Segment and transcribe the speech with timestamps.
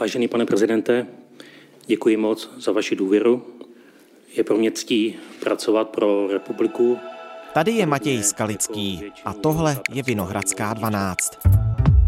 [0.00, 1.06] Vážený pane prezidente,
[1.86, 3.42] děkuji moc za vaši důvěru.
[4.36, 6.98] Je pro mě ctí pracovat pro republiku.
[7.54, 11.30] Tady je Matěj Skalický a tohle je Vinohradská 12.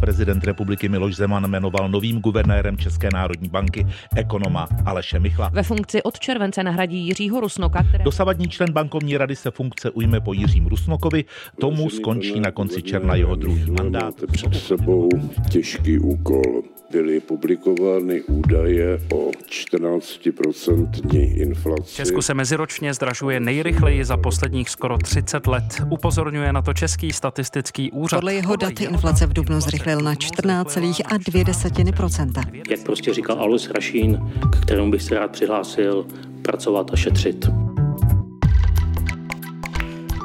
[0.01, 3.87] Prezident republiky Miloš Zeman jmenoval novým guvernérem České národní banky
[4.17, 5.51] ekonoma Aleše Michla.
[5.53, 8.04] Ve funkci od července nahradí Jiřího Rusnoka, které...
[8.04, 11.25] Dosavadní člen bankovní rady se funkce ujme po Jiřím Rusnokovi,
[11.61, 14.15] tomu skončí na konci června jeho druhý mandát.
[14.33, 15.09] Před sebou
[15.51, 16.62] těžký úkol.
[16.91, 21.95] Byly publikovány údaje o 14% inflaci.
[21.95, 25.83] Česku se meziročně zdražuje nejrychleji za posledních skoro 30 let.
[25.91, 28.16] Upozorňuje na to Český statistický úřad.
[28.16, 32.62] Podle jeho dat inflace v dubnu zrychlil na 14,2%.
[32.70, 36.06] Jak prostě říkal Alois Rašín, k kterému bych se rád přihlásil,
[36.42, 37.47] pracovat a šetřit.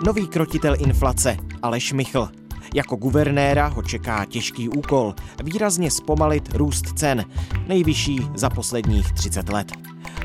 [0.06, 2.30] Nový krotitel inflace Aleš Michl.
[2.76, 7.26] Jako guvernéra ho čeká těžký úkol výrazně zpomalit růst cen,
[7.68, 9.72] nejvyšší za posledních 30 let.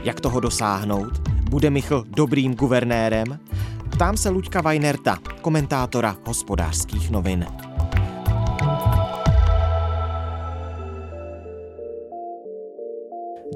[0.02, 1.28] Jak toho dosáhnout?
[1.50, 3.38] Bude Michl dobrým guvernérem?
[3.90, 7.46] Ptám se Luďka Weinerta, komentátora hospodářských novin.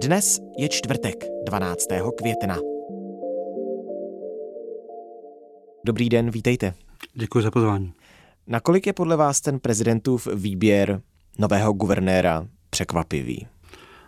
[0.00, 1.86] Dnes je čtvrtek, 12.
[2.16, 2.58] května.
[5.84, 6.74] Dobrý den, vítejte.
[7.14, 7.92] Děkuji za pozvání.
[8.46, 11.02] Nakolik je podle vás ten prezidentův výběr
[11.38, 13.46] nového guvernéra překvapivý?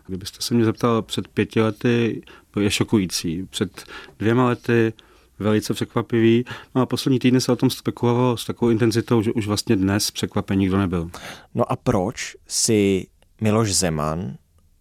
[0.07, 2.23] Kdybyste se mě zeptal před pěti lety,
[2.55, 3.47] byl je šokující.
[3.51, 3.85] Před
[4.19, 4.93] dvěma lety
[5.39, 6.45] velice překvapivý.
[6.75, 10.11] No a poslední týdny se o tom spekulovalo s takovou intenzitou, že už vlastně dnes
[10.11, 11.11] překvapený nikdo nebyl.
[11.55, 13.07] No a proč si
[13.41, 14.35] Miloš Zeman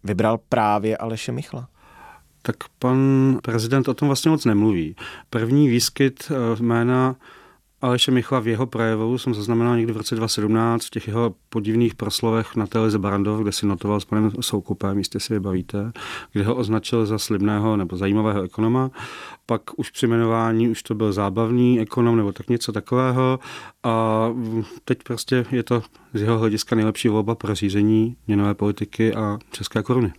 [0.04, 1.68] vybral právě Aleše Michla?
[2.42, 2.98] Tak pan
[3.42, 4.96] prezident o tom vlastně moc nemluví.
[5.30, 7.16] První výskyt eh, jména
[7.86, 11.94] Aleše Michla v jeho projevu jsem zaznamenal někdy v roce 2017 v těch jeho podivných
[11.94, 15.92] proslovech na televizi Barandov, kde si notoval s panem Soukupem, jistě si vybavíte,
[16.32, 18.90] kde ho označil za slibného nebo zajímavého ekonoma.
[19.46, 23.38] Pak už při jmenování už to byl zábavný ekonom nebo tak něco takového
[23.82, 24.28] a
[24.84, 25.82] teď prostě je to
[26.14, 30.12] z jeho hlediska nejlepší volba pro řízení měnové politiky a české koruny.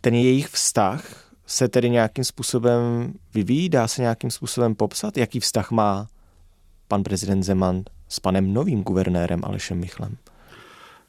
[0.00, 1.04] Ten jejich vztah
[1.46, 6.06] se tedy nějakým způsobem vyvíjí, dá se nějakým způsobem popsat, jaký vztah má
[6.88, 10.16] pan prezident Zeman s panem novým guvernérem Alešem Michlem?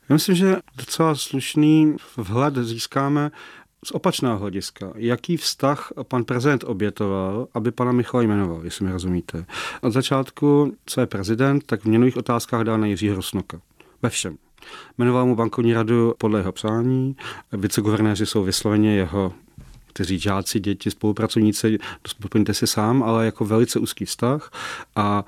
[0.09, 3.31] Já myslím, že docela slušný vhled získáme
[3.85, 4.94] z opačného hlediska.
[4.95, 9.45] Jaký vztah pan prezident obětoval, aby pana Michala jmenoval, jestli mi rozumíte.
[9.81, 13.62] Od začátku, co je prezident, tak v měnových otázkách dal na Jiřího Rusnoka.
[14.01, 14.38] Ve všem.
[14.97, 17.16] Jmenoval mu bankovní radu podle jeho přání,
[17.51, 19.34] viceguvernéři jsou vysloveně jeho
[19.94, 21.78] kteří žáci, děti, spolupracovníci,
[22.19, 24.51] doplňte si sám, ale jako velice úzký vztah
[24.95, 25.25] a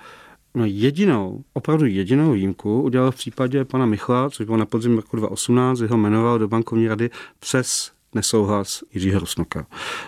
[0.55, 5.15] No jedinou, opravdu jedinou výjimku udělal v případě pana Michla, což bylo na podzim roku
[5.15, 9.65] 2018, jeho jmenoval do bankovní rady přes nesouhlas Jiřího Rusnoka.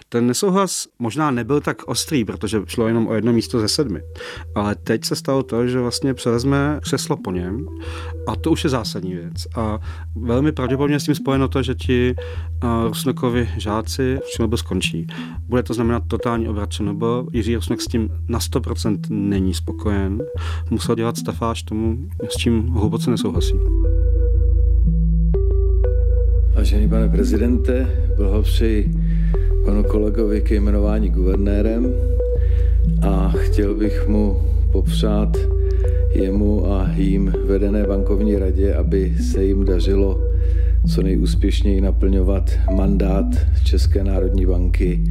[0.09, 4.01] Ten nesouhlas možná nebyl tak ostrý, protože šlo jenom o jedno místo ze sedmi.
[4.55, 7.67] Ale teď se stalo to, že vlastně převezme křeslo po něm
[8.27, 9.33] a to už je zásadní věc.
[9.55, 9.79] A
[10.15, 12.15] velmi pravděpodobně s tím spojeno to, že ti
[12.87, 15.07] Rusnokovi žáci Černobyl skončí.
[15.47, 17.27] Bude to znamenat totální obrat Černobyl.
[17.33, 20.23] Jiří Rusnok s tím na 100% není spokojen.
[20.69, 23.53] Musel dělat stafáž tomu, s čím hluboce nesouhlasí.
[26.63, 27.87] Vážený pane prezidente,
[28.17, 28.91] blahopřeji
[29.65, 31.93] panu kolegovi ke jmenování guvernérem
[33.01, 34.41] a chtěl bych mu
[34.71, 35.37] popřát
[36.13, 40.21] jemu a jím vedené bankovní radě, aby se jim dařilo
[40.93, 43.25] co nejúspěšněji naplňovat mandát
[43.63, 45.03] České národní banky,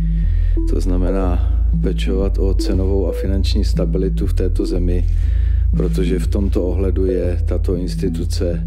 [0.71, 1.53] to znamená
[1.83, 5.05] pečovat o cenovou a finanční stabilitu v této zemi,
[5.77, 8.67] protože v tomto ohledu je tato instituce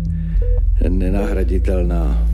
[0.89, 2.27] nenahraditelná.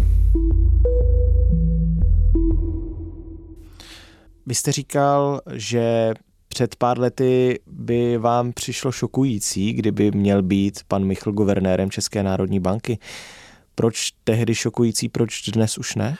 [4.46, 6.13] Vy jste říkal, že
[6.47, 12.59] před pár lety by vám přišlo šokující, kdyby měl být pan Michl guvernérem České národní
[12.59, 13.00] banky.
[13.75, 16.18] Proč tehdy šokující, proč dnes už ne?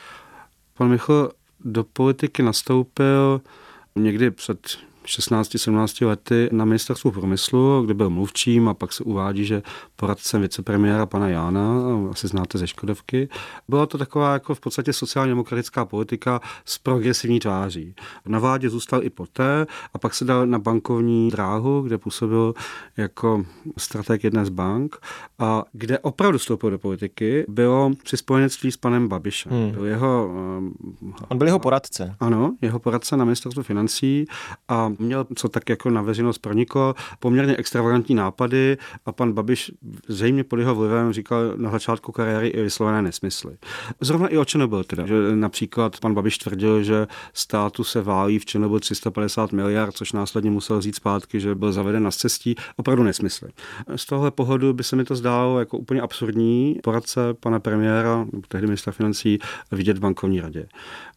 [0.78, 1.32] Pan Michl
[1.66, 3.41] do politiky nastoupil
[3.96, 9.62] někdy před 16-17 lety na ministerstvu průmyslu, kde byl mluvčím a pak se uvádí, že
[9.96, 11.82] poradcem vicepremiéra pana Jána,
[12.12, 13.30] asi znáte ze Škodovky.
[13.68, 17.96] Byla to taková jako v podstatě sociálně demokratická politika s progresivní tváří.
[18.26, 22.54] Na vládě zůstal i poté a pak se dal na bankovní dráhu, kde působil
[22.97, 23.46] jako
[23.78, 24.96] strateg jedné z bank
[25.40, 29.52] a kde opravdu vstoupil do politiky, bylo při spojenectví s panem Babišem.
[29.52, 29.72] Hmm.
[29.72, 30.32] Byl jeho,
[31.28, 32.16] On byl jeho poradce.
[32.20, 34.26] Ano, jeho poradce na ministerstvu financí
[34.68, 39.72] a měl, co tak jako na veřejnost proniklo, poměrně extravagantní nápady a pan Babiš
[40.08, 43.58] zřejmě pod jeho vlivem říkal na začátku kariéry i vyslovené nesmysly.
[44.02, 48.46] Zrovna i o Černobyl teda, že například pan Babiš tvrdil, že státu se válí v
[48.46, 53.49] Černobyl 350 miliard, což následně musel říct zpátky, že byl zaveden na cestí, opravdu nesmysly.
[53.96, 58.67] Z tohle pohledu by se mi to zdálo jako úplně absurdní poradce pana premiéra, tehdy
[58.67, 59.40] ministra financí,
[59.72, 60.67] vidět v bankovní radě.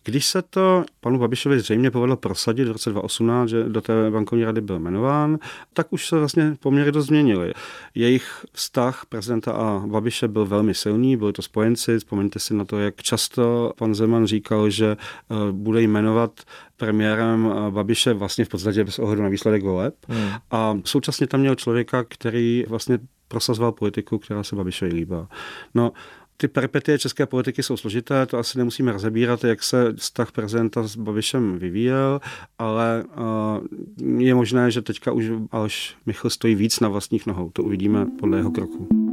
[0.04, 4.44] Když se to panu Babišovi zřejmě povedlo prosadit v roce 2018, že do té bankovní
[4.44, 5.38] rady byl jmenován,
[5.72, 7.52] tak už se vlastně poměry dost změnily.
[7.94, 12.78] Jejich vztah prezidenta a Babiše byl velmi silný, byli to spojenci, vzpomeňte si na to,
[12.78, 16.40] jak často pan Zeman říkal, že eh, bude jmenovat
[16.76, 19.94] premiérem eh, Babiše vlastně v podstatě bez ohledu na výsledek voleb.
[20.08, 20.28] Hmm.
[20.50, 22.98] A současně tam měl člověka, který vlastně
[23.28, 25.28] prosazoval politiku, která se Babišovi líbila.
[25.74, 25.92] No,
[26.36, 30.96] ty peripetie české politiky jsou složité, to asi nemusíme rozebírat, jak se vztah prezidenta s
[30.96, 32.20] Babišem vyvíjel,
[32.58, 33.04] ale
[34.06, 37.50] uh, je možné, že teďka už Aleš Michl stojí víc na vlastních nohou.
[37.50, 39.03] To uvidíme podle jeho kroku.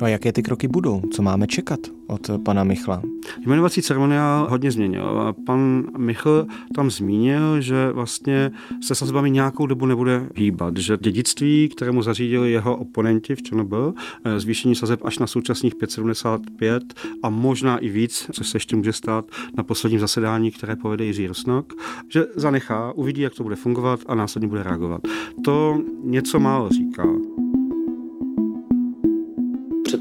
[0.00, 1.02] No a jaké ty kroky budou?
[1.12, 3.02] Co máme čekat od pana Michla?
[3.46, 5.34] Jmenovací ceremoniál hodně změnil.
[5.46, 8.50] Pan Michl tam zmínil, že vlastně
[8.82, 13.94] se sazbami nějakou dobu nebude hýbat, že dědictví, kterému zařídili jeho oponenti v Černobyl,
[14.24, 16.82] eh, zvýšení sazeb až na současných 5,75
[17.22, 19.24] a možná i víc, co se ještě může stát
[19.56, 21.72] na posledním zasedání, které povede Jiří Rosnok,
[22.08, 25.00] že zanechá, uvidí, jak to bude fungovat a následně bude reagovat.
[25.44, 27.04] To něco málo říká.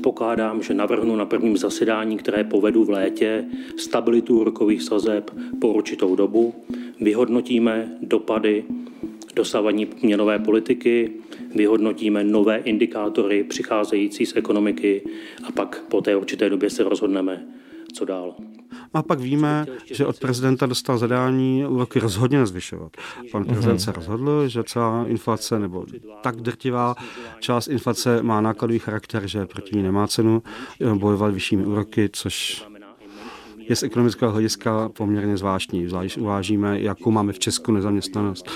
[0.09, 3.45] Předpokládám, že navrhnu na prvním zasedání, které povedu v létě,
[3.77, 6.53] stabilitu úrokových sazeb po určitou dobu.
[7.01, 8.63] Vyhodnotíme dopady
[9.35, 11.11] dosavadní měnové politiky,
[11.55, 15.01] vyhodnotíme nové indikátory přicházející z ekonomiky
[15.43, 17.45] a pak po té určité době se rozhodneme,
[17.93, 18.35] co dál.
[18.93, 22.91] A pak víme, že od prezidenta dostal zadání úroky rozhodně nezvyšovat.
[23.31, 25.85] Pan prezident se rozhodl, že celá inflace, nebo
[26.21, 26.95] tak drtivá
[27.39, 30.43] část inflace má nákladový charakter, že proti ní nemá cenu
[30.93, 32.65] bojovat vyššími úroky, což
[33.69, 35.87] je z ekonomického hlediska poměrně zvláštní.
[35.87, 38.49] Zvlášť uvážíme, jakou máme v Česku nezaměstnanost,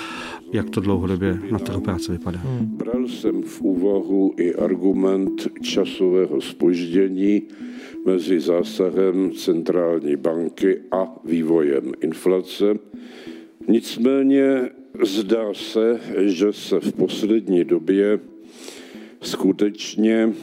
[0.54, 2.40] jak to dlouhodobě na trhu práce vypadá.
[2.40, 2.66] Hmm.
[2.66, 7.42] Bral jsem v úvahu i argument časového spoždění
[8.06, 12.66] mezi zásahem centrální banky a vývojem inflace.
[13.68, 14.70] Nicméně
[15.04, 18.20] zdá se, že se v poslední době
[19.22, 20.34] skutečně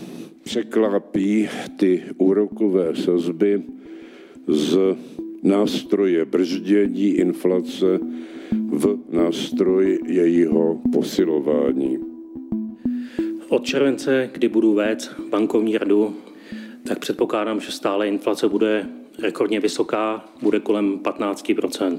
[0.43, 3.63] překlápí ty úrokové sazby
[4.51, 4.79] z
[5.43, 7.99] nástroje brždění inflace
[8.53, 11.99] v nástroj jejího posilování.
[13.49, 16.15] Od července, kdy budu vést bankovní radu,
[16.89, 18.89] tak předpokládám, že stále inflace bude
[19.19, 21.99] rekordně vysoká, bude kolem 15%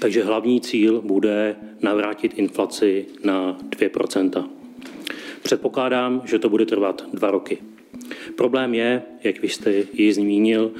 [0.00, 4.48] Takže hlavní cíl bude navrátit inflaci na 2%
[5.42, 7.58] Předpokládám, že to bude trvat dva roky.
[8.36, 10.72] Problém je, jak vy jste ji zmínil,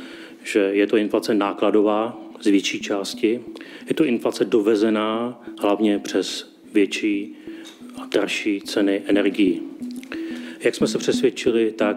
[0.45, 3.41] že je to inflace nákladová z větší části.
[3.89, 7.37] Je to inflace dovezená hlavně přes větší
[8.03, 9.63] a dražší ceny energií.
[10.61, 11.97] Jak jsme se přesvědčili, tak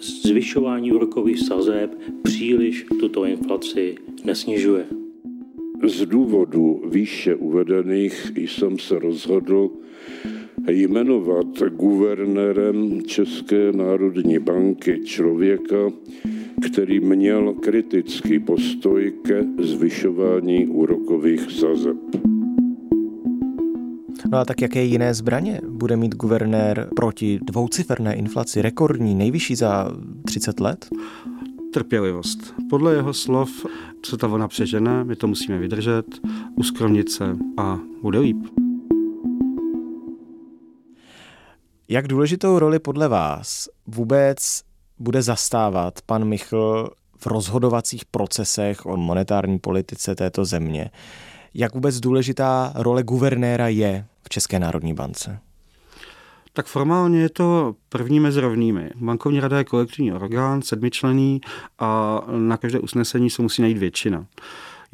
[0.00, 1.90] zvyšování úrokových sazeb
[2.22, 3.94] příliš tuto inflaci
[4.24, 4.86] nesnižuje.
[5.86, 9.70] Z důvodu výše uvedených jsem se rozhodl
[10.68, 15.92] jmenovat guvernérem České národní banky člověka,
[16.66, 21.96] který měl kritický postoj ke zvyšování úrokových sazeb.
[24.32, 29.90] No a tak jaké jiné zbraně bude mít guvernér proti dvouciferné inflaci, rekordní, nejvyšší za
[30.26, 30.88] 30 let?
[31.72, 32.54] Trpělivost.
[32.70, 33.66] Podle jeho slov
[34.06, 36.06] se ta vlna přežene, my to musíme vydržet,
[36.54, 38.46] uskromnit se a bude líp.
[41.88, 44.62] Jak důležitou roli podle vás vůbec
[44.98, 50.90] bude zastávat pan Michl v rozhodovacích procesech o monetární politice této země?
[51.54, 55.38] Jak vůbec důležitá role guvernéra je v České národní bance?
[56.52, 58.90] Tak formálně je to první mezi rovnými.
[58.96, 61.40] Bankovní rada je kolektivní orgán, sedmičlený
[61.78, 64.26] a na každé usnesení se musí najít většina.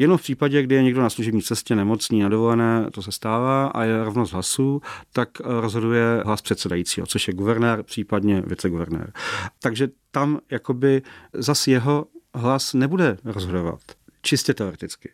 [0.00, 3.66] Jenom v případě, kdy je někdo na služební cestě nemocný, na dovolené, to se stává
[3.66, 9.12] a je rovnost hlasů, tak rozhoduje hlas předsedajícího, což je guvernér, případně viceguvernér.
[9.58, 11.02] Takže tam jakoby
[11.32, 13.80] zas jeho hlas nebude rozhodovat.
[14.22, 15.12] Čistě teoreticky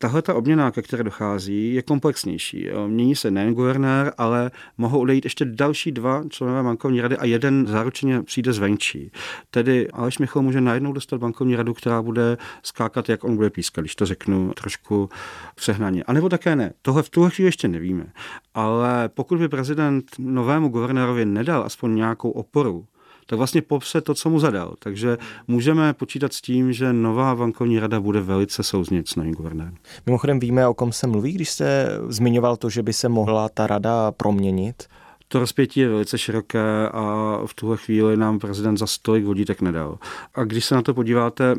[0.00, 2.68] tahle ta obměna, ke které dochází, je komplexnější.
[2.86, 7.66] Mění se nejen guvernér, ale mohou odejít ještě další dva členové bankovní rady a jeden
[7.66, 9.12] záručeně přijde zvenčí.
[9.50, 13.80] Tedy Aleš Michal může najednou dostat bankovní radu, která bude skákat, jak on bude pískat,
[13.80, 15.08] když to řeknu trošku
[15.54, 16.02] přehnaně.
[16.02, 16.72] A nebo také ne.
[16.82, 18.06] Tohle v tuhle chvíli ještě nevíme.
[18.54, 22.86] Ale pokud by prezident novému guvernérovi nedal aspoň nějakou oporu,
[23.26, 24.74] tak vlastně popře to, co mu zadal.
[24.78, 29.74] Takže můžeme počítat s tím, že nová bankovní rada bude velice souznit s novým guvernérem.
[30.06, 33.66] Mimochodem víme, o kom se mluví, když jste zmiňoval to, že by se mohla ta
[33.66, 34.82] rada proměnit?
[35.28, 39.98] To rozpětí je velice široké a v tuhle chvíli nám prezident za stolik vodítek nedal.
[40.34, 41.54] A když se na to podíváte,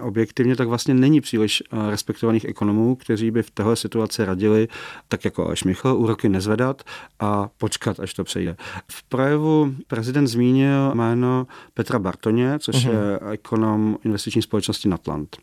[0.00, 4.68] objektivně, tak vlastně není příliš eh, respektovaných ekonomů, kteří by v téhle situaci radili,
[5.08, 6.82] tak jako Aleš Michl, úroky nezvedat
[7.20, 8.56] a počkat, až to přejde.
[8.90, 12.90] V projevu prezident zmínil jméno Petra Bartoně, což uh-huh.
[12.90, 15.36] je ekonom investiční společnosti Natland.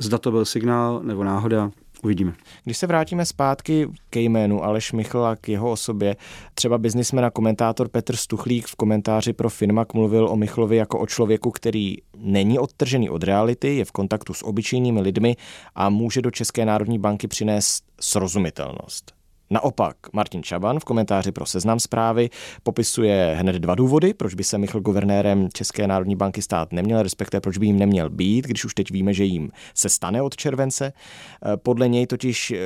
[0.00, 1.70] Zda to byl signál nebo náhoda,
[2.04, 2.32] Uvidíme.
[2.64, 6.16] Když se vrátíme zpátky ke jménu Aleš Michl a k jeho osobě,
[6.54, 11.06] třeba biznismen a komentátor Petr Stuchlík v komentáři pro Finmak mluvil o Michlovi jako o
[11.06, 15.36] člověku, který není odtržený od reality, je v kontaktu s obyčejnými lidmi
[15.74, 19.23] a může do České národní banky přinést srozumitelnost.
[19.54, 22.30] Naopak Martin Čaban v komentáři pro seznam zprávy
[22.62, 27.40] popisuje hned dva důvody, proč by se Michl guvernérem České národní banky stát neměl, respektive
[27.40, 30.92] proč by jim neměl být, když už teď víme, že jim se stane od července.
[30.92, 32.56] Eh, podle něj totiž eh,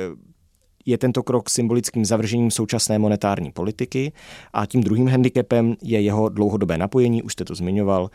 [0.85, 4.11] je tento krok symbolickým zavržením současné monetární politiky
[4.53, 8.09] a tím druhým handicapem je jeho dlouhodobé napojení, už jste to zmiňoval,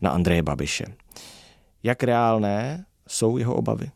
[0.00, 0.84] na Andreje Babiše.
[1.82, 3.90] Jak reálné jsou jeho obavy?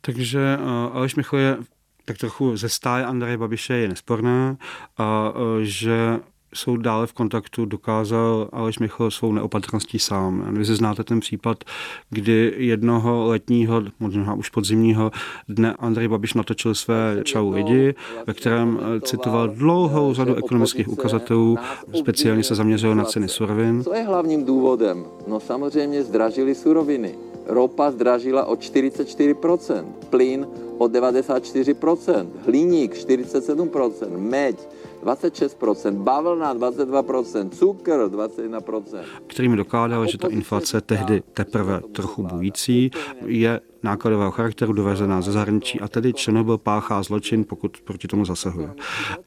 [0.00, 1.56] Takže uh, Aleš Michl je
[2.04, 4.56] tak trochu ze stáje Andreje Babiše je nesporné
[4.98, 6.20] a e, že
[6.54, 10.54] jsou dále v kontaktu, dokázal Aleš Michal svou neopatrností sám.
[10.54, 11.64] Vy si znáte ten případ,
[12.10, 15.10] kdy jednoho letního, možná už podzimního
[15.48, 17.94] dne Andrej Babiš natočil své Čau lidi,
[18.26, 21.58] ve kterém e, citoval dlouhou řadu ekonomických ukazatelů,
[21.98, 23.84] speciálně se zaměřil na ceny surovin.
[23.84, 25.04] Co je hlavním důvodem?
[25.26, 27.14] No samozřejmě zdražily suroviny.
[27.46, 30.46] Ropa zdražila o 44%, plyn
[30.78, 34.56] o 94%, hliník 47%, meď
[35.04, 39.04] 26%, bavlna 22%, cukr 21%.
[39.26, 42.90] Kterými dokládal, že ta inflace tehdy teprve trochu bující
[43.26, 48.70] je nákladového charakteru dovezená ze zahraničí a tedy Černobyl páchá zločin, pokud proti tomu zasahuje.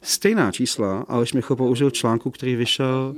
[0.02, 3.16] Stejná čísla Aleš Michal použil článku, který vyšel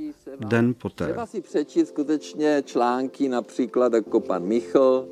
[0.48, 1.04] den poté.
[1.04, 5.08] Třeba si přečíst skutečně články například jako pan Michl,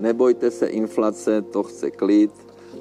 [0.00, 2.30] nebojte se inflace, to chce klid.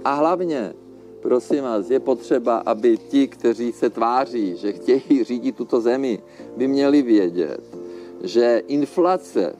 [0.03, 0.73] A hlavně,
[1.21, 6.19] prosím vás, je potřeba, aby ti, kteří se tváří, že chtějí řídit tuto zemi,
[6.57, 7.61] by měli vědět,
[8.23, 9.55] že inflace,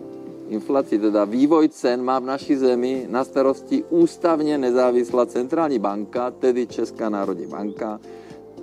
[0.50, 6.68] inflaci, teda vývoj cen má v naší zemi na starosti ústavně nezávislá centrální banka, tedy
[6.68, 8.00] Česká národní banka,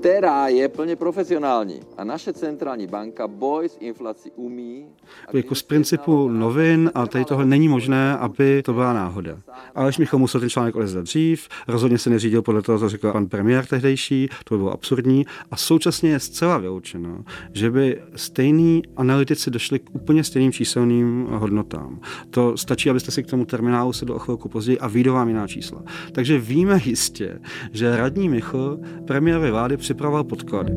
[0.05, 1.81] která je plně profesionální.
[1.97, 4.87] A naše centrální banka boj s inflací umí.
[5.33, 9.39] Jako z principu novin a tady toho není možné, aby to byla náhoda.
[9.75, 13.27] Aleš Michal musel ten článek odezdat dřív, rozhodně se neřídil podle toho, co řekl pan
[13.27, 19.51] premiér tehdejší, to by bylo absurdní a současně je zcela vyloučeno, že by stejní analytici
[19.51, 22.01] došli k úplně stejným číselným hodnotám.
[22.31, 25.47] To stačí, abyste si k tomu terminálu se do chvilku později a vyjdu vám jiná
[25.47, 25.83] čísla.
[26.13, 27.41] Takže víme jistě,
[27.73, 30.73] že radní Michl premiérovi vlády při připravoval podklady.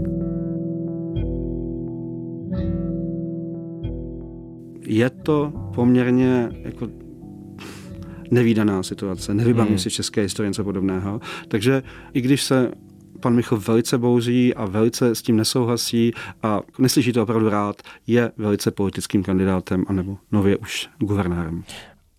[4.85, 6.87] Je to poměrně jako
[8.31, 9.33] nevýdaná situace.
[9.33, 9.79] Nevybavím hmm.
[9.79, 11.19] si české historie něco podobného.
[11.47, 11.83] Takže
[12.13, 12.71] i když se
[13.19, 18.31] pan Michal velice bouří a velice s tím nesouhlasí a neslyší to opravdu rád, je
[18.37, 21.63] velice politickým kandidátem anebo nově už guvernérem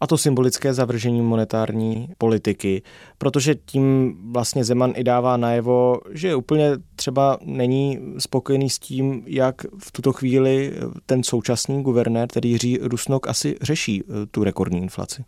[0.01, 2.83] a to symbolické zavržení monetární politiky,
[3.19, 9.63] protože tím vlastně Zeman i dává najevo, že úplně třeba není spokojený s tím, jak
[9.79, 10.73] v tuto chvíli
[11.07, 15.25] ten současný guvernér, tedy Jiří Rusnok, asi řeší eh, tu rekordní inflaci.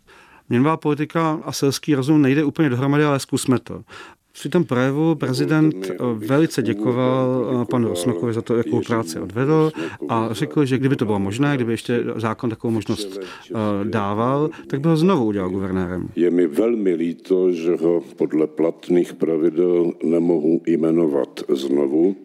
[0.49, 3.81] Měnová politika a selský rozum nejde úplně dohromady, ale zkusme to.
[4.33, 9.71] Při tom projevu prezident eh, velice děkoval eh, panu Rosnokovi za to, jakou práci odvedl
[10.09, 14.81] a řekl, že kdyby to bylo možné, kdyby ještě zákon takovou možnost eh, dával, tak
[14.81, 16.07] by ho znovu udělal guvernérem.
[16.15, 22.15] Je mi velmi líto, že ho podle platných pravidel nemohu jmenovat znovu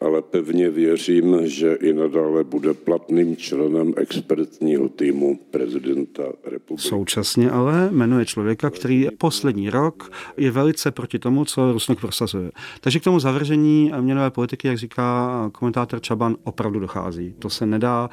[0.00, 6.88] ale pevně věřím, že i nadále bude platným členem expertního týmu prezidenta republiky.
[6.88, 12.50] Současně ale jmenuje člověka, který poslední rok je velice proti tomu, co Rusnok prosazuje.
[12.80, 17.34] Takže k tomu zavržení měnové politiky, jak říká komentátor Čaban, opravdu dochází.
[17.38, 18.10] To se nedá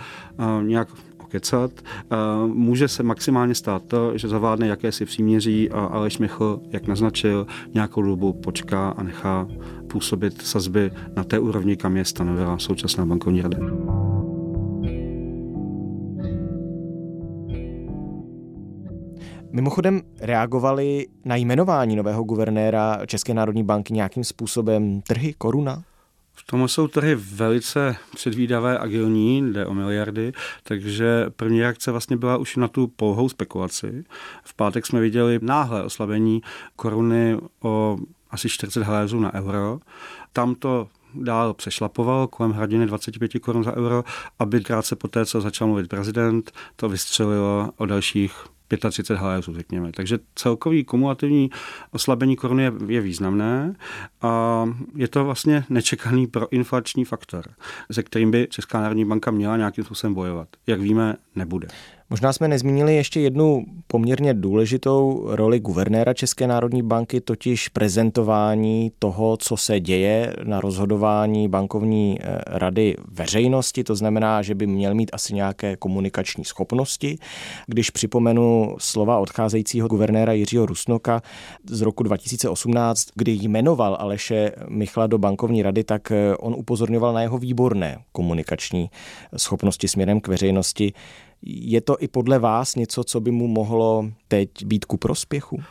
[0.61, 0.87] nějak
[1.33, 1.71] kecat.
[2.45, 8.01] Může se maximálně stát to, že zavádne jakési příměří a Aleš Michl, jak naznačil, nějakou
[8.01, 9.47] dobu počká a nechá
[9.87, 13.57] působit sazby na té úrovni, kam je stanovila současná bankovní rada.
[19.51, 25.83] Mimochodem reagovali na jmenování nového guvernéra České národní banky nějakým způsobem trhy koruna?
[26.35, 32.37] V tom jsou trhy velice předvídavé, agilní, jde o miliardy, takže první reakce vlastně byla
[32.37, 34.03] už na tu pouhou spekulaci.
[34.43, 36.41] V pátek jsme viděli náhle oslabení
[36.75, 37.97] koruny o
[38.31, 39.79] asi 40 haléřů na euro.
[40.33, 44.03] Tam to dál přešlapoval kolem hradiny 25 korun za euro,
[44.39, 48.45] aby krátce poté, co začal mluvit prezident, to vystřelilo o dalších
[48.77, 49.91] 35 haléřů, řekněme.
[49.91, 51.49] Takže celkový kumulativní
[51.91, 53.75] oslabení koruny je, je významné
[54.21, 54.65] a
[54.95, 57.45] je to vlastně nečekaný proinflační faktor,
[57.91, 60.47] se kterým by Česká národní banka měla nějakým způsobem bojovat.
[60.67, 61.67] Jak víme, nebude.
[62.13, 69.37] Možná jsme nezmínili ještě jednu poměrně důležitou roli guvernéra České národní banky, totiž prezentování toho,
[69.37, 73.83] co se děje na rozhodování bankovní eh, rady veřejnosti.
[73.83, 77.17] To znamená, že by měl mít asi nějaké komunikační schopnosti.
[77.67, 81.21] Když připomenu slova odcházejícího guvernéra Jiřího Rusnoka
[81.69, 87.21] z roku 2018, kdy jmenoval Aleše Michla do bankovní rady, tak eh, on upozorňoval na
[87.21, 88.89] jeho výborné komunikační
[89.37, 90.93] schopnosti směrem k veřejnosti.
[91.45, 95.63] Je to i podle vás něco, co by mu mohlo teď být ku prospěchu?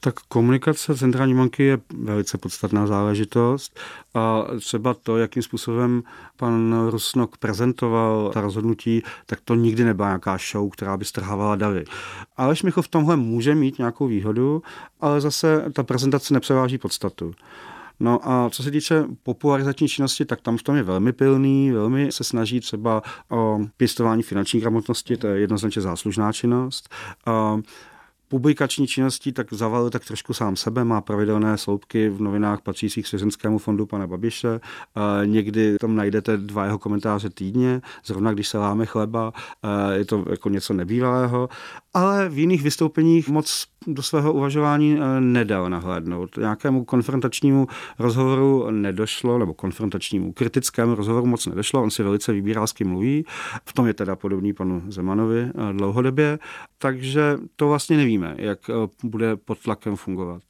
[0.00, 3.80] Tak komunikace centrální banky je velice podstatná záležitost
[4.14, 6.02] a třeba to, jakým způsobem
[6.36, 11.84] pan Rusnok prezentoval ta rozhodnutí, tak to nikdy nebyla nějaká show, která by strhávala davy.
[12.36, 14.62] Aleš Michov v tomhle může mít nějakou výhodu,
[15.00, 17.34] ale zase ta prezentace nepřeváží podstatu.
[18.00, 22.12] No a co se týče popularizační činnosti, tak tam v tom je velmi pilný, velmi
[22.12, 26.88] se snaží třeba o pěstování finanční gramotnosti, to je jednoznačně záslužná činnost.
[27.26, 27.60] A
[28.28, 33.58] publikační činností tak zavalil tak trošku sám sebe, má pravidelné sloupky v novinách patřících Svěřenskému
[33.58, 34.60] fondu pana Babiše.
[35.24, 39.32] Někdy tam najdete dva jeho komentáře týdně, zrovna když se láme chleba,
[39.92, 41.48] je to jako něco nebývalého,
[41.94, 46.36] ale v jiných vystoupeních moc do svého uvažování e, nedal nahlédnout.
[46.36, 47.66] Nějakému konfrontačnímu
[47.98, 53.24] rozhovoru nedošlo, nebo konfrontačnímu kritickému rozhovoru moc nedošlo, on si velice vybírá, s kým mluví.
[53.64, 56.38] V tom je teda podobný panu Zemanovi e, dlouhodobě,
[56.78, 60.42] takže to vlastně nevíme nevíme, jak eh, bude pod tlakem fungovat.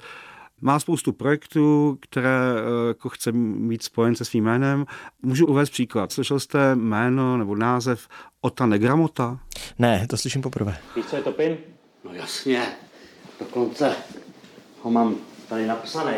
[0.65, 4.87] Má spoustu projektů, které eh, jako chce mít spojen se svým jménem.
[5.23, 6.13] Můžu uvést příklad.
[6.13, 8.09] Slyšel jste jméno nebo název
[8.41, 9.39] Ota Negramota?
[9.79, 10.77] Ne, to slyším poprvé.
[10.97, 11.57] Víš, co je to PIN?
[12.05, 12.67] No jasně,
[13.41, 13.97] dokonce
[14.83, 15.17] ho mám
[15.49, 16.15] tady napsaný.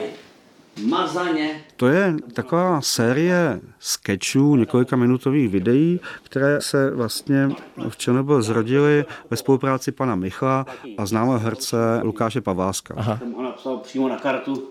[0.83, 1.65] Mazaně.
[1.77, 7.49] To je taková série sketchů, několika minutových videí, které se vlastně
[7.89, 10.67] v Černobyl zrodily ve spolupráci pana Michla
[10.99, 12.95] a známého herce Lukáše Paváska.
[12.97, 13.19] Aha.
[13.19, 14.69] Jsem ho napsal přímo na kartu,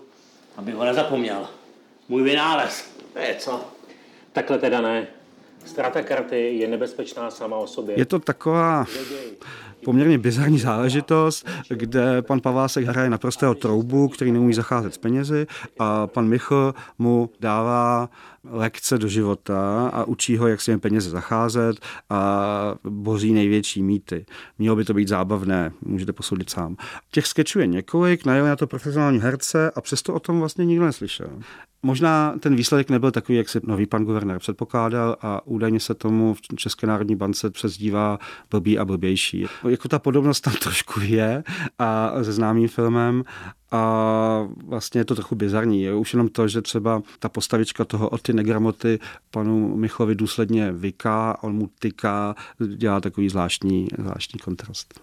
[0.56, 1.46] aby ho nezapomněl.
[2.08, 2.90] Můj vynález.
[3.12, 3.60] To je co?
[4.32, 5.06] Takhle teda ne.
[5.64, 7.98] Strata karty je nebezpečná sama o sobě.
[7.98, 8.86] Je to taková
[9.84, 15.46] poměrně bizarní záležitost, kde pan Pavásek hraje naprostého troubu, který neumí zacházet s penězi
[15.78, 18.08] a pan Michl mu dává
[18.50, 21.76] lekce do života a učí ho, jak s těmi penězi zacházet
[22.10, 24.26] a boří největší mýty.
[24.58, 26.76] Mělo by to být zábavné, můžete posoudit sám.
[27.10, 30.84] Těch sketchů je několik, najeli na to profesionální herce a přesto o tom vlastně nikdo
[30.84, 31.28] neslyšel.
[31.82, 36.34] Možná ten výsledek nebyl takový, jak si nový pan guvernér předpokládal a údajně se tomu
[36.34, 38.18] v České národní bance přezdívá
[38.50, 39.46] blbý a blbější.
[39.74, 41.44] Jako ta podobnost tam trošku je
[41.78, 43.24] a se známým filmem
[43.70, 45.82] a vlastně je to trochu bizarní.
[45.82, 48.98] Je už jenom to, že třeba ta postavička toho od ty negramoty
[49.30, 52.34] panu Michlovi důsledně vyká, on mu tyká,
[52.76, 55.00] dělá takový zvláštní, zvláštní kontrast.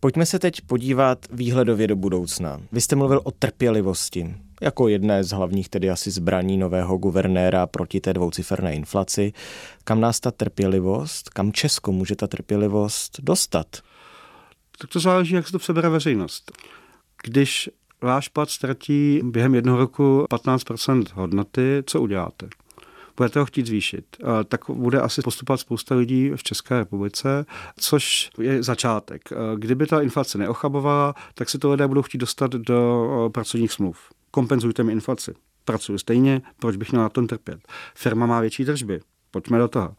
[0.00, 2.60] Pojďme se teď podívat výhledově do budoucna.
[2.72, 8.00] Vy jste mluvil o trpělivosti jako jedné z hlavních tedy asi zbraní nového guvernéra proti
[8.00, 9.32] té dvouciferné inflaci.
[9.84, 13.66] Kam nás ta trpělivost, kam Česko může ta trpělivost dostat?
[14.78, 16.52] Tak to záleží, jak se to přebere veřejnost.
[17.22, 17.70] Když
[18.02, 22.48] váš plat ztratí během jednoho roku 15% hodnoty, co uděláte?
[23.16, 24.16] budete ho chtít zvýšit,
[24.48, 27.46] tak bude asi postupovat spousta lidí v České republice,
[27.78, 29.22] což je začátek.
[29.56, 33.98] Kdyby ta inflace neochabovala, tak si to lidé budou chtít dostat do pracovních smluv.
[34.36, 35.34] Kompenzujte mi inflaci.
[35.64, 37.60] Pracuji stejně, proč bych měl na tom trpět?
[37.94, 39.94] Firma má větší tržby, pojďme do toho.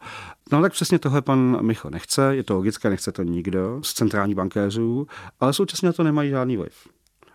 [0.52, 4.34] No tak přesně tohle pan Michal nechce, je to logické, nechce to nikdo z centrální
[4.34, 5.06] bankéřů,
[5.40, 6.88] ale současně to nemají žádný vliv.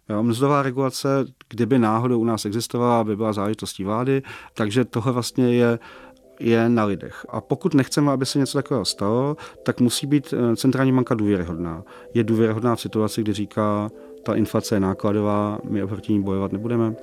[0.10, 4.22] Jo, mzdová regulace, kdyby náhodou u nás existovala, by byla záležitostí vlády,
[4.54, 5.80] takže tohle vlastně je
[6.40, 7.26] je na lidech.
[7.30, 11.84] A pokud nechceme, aby se něco takového stalo, tak musí být eh, centrální banka důvěryhodná.
[12.14, 13.90] Je důvěryhodná v situaci, kdy říká,
[14.24, 16.96] ta inflace je nákladová, my oproti ní bojovat nebudeme.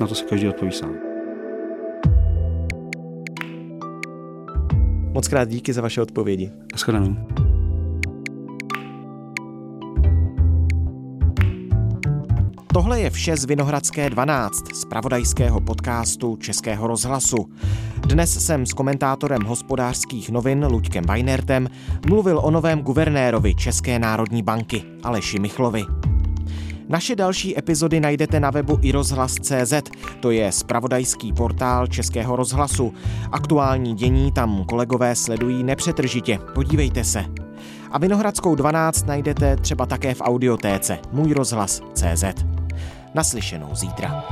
[0.00, 0.94] Na to si každý odpoví sám.
[5.12, 6.50] Moc krát díky za vaše odpovědi.
[6.72, 7.16] Naschledanou.
[12.72, 17.36] Tohle je vše z Vinohradské 12, z pravodajského podcastu Českého rozhlasu.
[18.06, 21.68] Dnes jsem s komentátorem hospodářských novin Luďkem Weinertem
[22.08, 25.95] mluvil o novém guvernérovi České národní banky Aleši Michlovi.
[26.88, 29.72] Naše další epizody najdete na webu i rozhlas.cz,
[30.20, 32.94] to je spravodajský portál Českého rozhlasu.
[33.32, 37.24] Aktuální dění tam kolegové sledují nepřetržitě, podívejte se.
[37.90, 42.24] A Vinohradskou 12 najdete třeba také v audiotéce Můj rozhlas CZ.
[43.14, 44.24] Naslyšenou zítra.